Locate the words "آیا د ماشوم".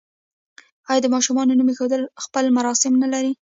0.89-1.37